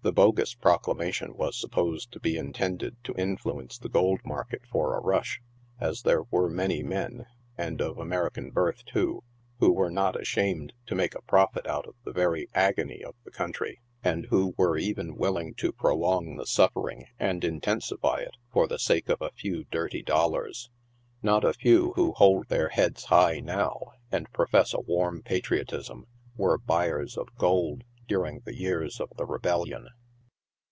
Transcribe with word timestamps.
The 0.00 0.12
bogus 0.12 0.54
pro 0.54 0.78
clamation 0.78 1.34
was 1.34 1.56
supposed 1.60 2.12
to 2.12 2.20
be 2.20 2.38
intended 2.38 2.96
to 3.04 3.12
influence 3.18 3.76
the 3.76 3.88
gold 3.90 4.20
mar 4.24 4.44
ket 4.44 4.62
for 4.70 4.96
a 4.96 5.00
rush, 5.02 5.42
as 5.80 6.02
there 6.02 6.22
were 6.30 6.48
many 6.48 6.82
men, 6.84 7.26
and 7.58 7.82
of 7.82 7.98
American 7.98 8.50
birth, 8.50 8.86
too, 8.86 9.22
who 9.58 9.70
were 9.72 9.90
not 9.90 10.18
ashamed 10.18 10.72
to 10.86 10.94
make 10.94 11.14
a 11.14 11.20
profit 11.22 11.66
out 11.66 11.86
of 11.86 11.94
the 12.04 12.12
very 12.12 12.48
agony 12.54 13.02
of 13.04 13.16
the 13.24 13.30
country, 13.32 13.80
and 14.02 14.26
who 14.26 14.54
were 14.56 14.78
even 14.78 15.16
willing 15.16 15.52
to 15.54 15.72
prolong 15.72 16.36
the 16.36 16.46
suffering 16.46 17.06
and 17.18 17.44
intensify 17.44 18.20
it, 18.20 18.36
for 18.50 18.66
the 18.66 18.78
sake 18.78 19.10
of 19.10 19.20
a 19.20 19.32
few 19.32 19.64
dirty 19.64 20.00
dollars. 20.02 20.70
Not 21.22 21.44
a 21.44 21.52
few 21.52 21.92
who 21.96 22.12
hold 22.12 22.48
their 22.48 22.68
heads 22.68 23.06
high 23.06 23.40
now, 23.40 23.92
and 24.12 24.32
profess 24.32 24.72
a 24.72 24.80
warm 24.80 25.22
patriotism, 25.22 26.06
were 26.36 26.56
buyers 26.56 27.18
of 27.18 27.34
gold 27.36 27.82
during 28.06 28.40
the 28.46 28.54
years 28.54 29.00
of 29.00 29.10
the 29.18 29.26
Rebellion. 29.26 29.86